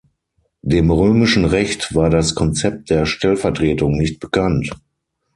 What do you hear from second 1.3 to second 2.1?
Recht war